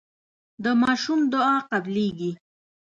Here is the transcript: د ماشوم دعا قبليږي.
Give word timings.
د 0.63 0.65
ماشوم 0.81 1.19
دعا 1.33 1.57
قبليږي. 1.71 2.31